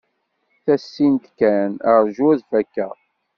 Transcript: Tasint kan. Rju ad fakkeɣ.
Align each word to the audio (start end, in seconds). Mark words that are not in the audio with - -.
Tasint 0.63 1.25
kan. 1.39 1.71
Rju 2.03 2.25
ad 2.33 2.41
fakkeɣ. 2.49 2.93